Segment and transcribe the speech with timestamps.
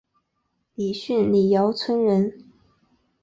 [0.73, 2.49] 李迅李姚村人。